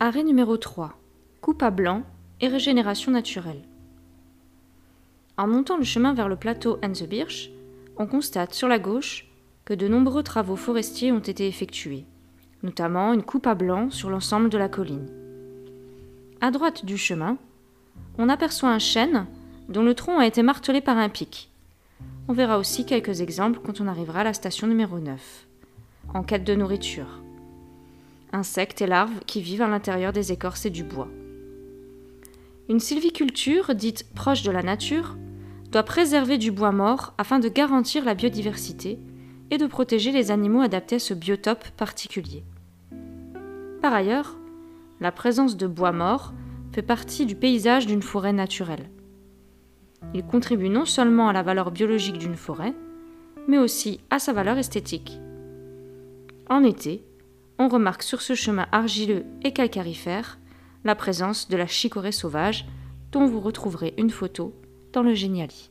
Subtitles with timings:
[0.00, 0.96] Arrêt numéro 3.
[1.40, 2.04] Coupe à blanc
[2.40, 3.64] et régénération naturelle.
[5.36, 6.78] En montant le chemin vers le plateau
[7.10, 7.50] Birch,
[7.96, 9.26] on constate sur la gauche
[9.64, 12.06] que de nombreux travaux forestiers ont été effectués,
[12.62, 15.08] notamment une coupe à blanc sur l'ensemble de la colline.
[16.40, 17.36] À droite du chemin,
[18.18, 19.26] on aperçoit un chêne
[19.68, 21.50] dont le tronc a été martelé par un pic.
[22.28, 25.48] On verra aussi quelques exemples quand on arrivera à la station numéro 9,
[26.14, 27.20] en quête de nourriture.
[28.32, 31.08] Insectes et larves qui vivent à l'intérieur des écorces et du bois.
[32.68, 35.16] Une sylviculture, dite proche de la nature,
[35.72, 38.98] doit préserver du bois mort afin de garantir la biodiversité
[39.50, 42.44] et de protéger les animaux adaptés à ce biotope particulier.
[43.80, 44.36] Par ailleurs,
[45.00, 46.34] la présence de bois mort
[46.72, 48.90] fait partie du paysage d'une forêt naturelle.
[50.14, 52.74] Il contribue non seulement à la valeur biologique d'une forêt,
[53.46, 55.18] mais aussi à sa valeur esthétique.
[56.50, 57.02] En été,
[57.58, 60.38] on remarque sur ce chemin argileux et calcarifère
[60.84, 62.66] la présence de la chicorée sauvage,
[63.10, 64.54] dont vous retrouverez une photo
[64.92, 65.70] dans le Géniali.